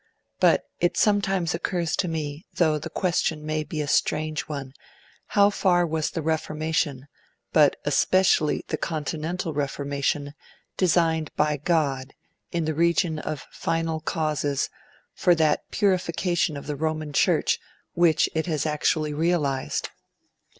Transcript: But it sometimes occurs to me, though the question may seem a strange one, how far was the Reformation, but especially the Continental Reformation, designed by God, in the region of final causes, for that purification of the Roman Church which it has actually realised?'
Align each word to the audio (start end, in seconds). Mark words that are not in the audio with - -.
But 0.39 0.63
it 0.79 0.97
sometimes 0.97 1.53
occurs 1.53 1.95
to 1.97 2.07
me, 2.07 2.47
though 2.55 2.79
the 2.79 2.89
question 2.89 3.45
may 3.45 3.63
seem 3.69 3.83
a 3.83 3.87
strange 3.87 4.41
one, 4.47 4.73
how 5.27 5.51
far 5.51 5.85
was 5.85 6.09
the 6.09 6.23
Reformation, 6.23 7.07
but 7.53 7.75
especially 7.85 8.65
the 8.69 8.77
Continental 8.77 9.53
Reformation, 9.53 10.33
designed 10.75 11.29
by 11.35 11.57
God, 11.57 12.15
in 12.51 12.65
the 12.65 12.73
region 12.73 13.19
of 13.19 13.45
final 13.51 13.99
causes, 13.99 14.71
for 15.13 15.35
that 15.35 15.69
purification 15.69 16.57
of 16.57 16.65
the 16.65 16.75
Roman 16.75 17.13
Church 17.13 17.59
which 17.93 18.27
it 18.33 18.47
has 18.47 18.65
actually 18.65 19.13
realised?' 19.13 19.89